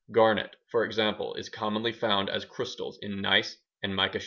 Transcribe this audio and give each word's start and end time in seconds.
Garnet, 0.11 0.55
for 0.71 0.83
example, 0.83 1.35
is 1.35 1.47
commonly 1.49 1.91
found 1.91 2.27
as 2.27 2.43
crystals 2.43 2.97
in 3.03 3.21
gneiss 3.21 3.57
and 3.83 3.95
mica 3.95 4.17
schist. 4.17 4.19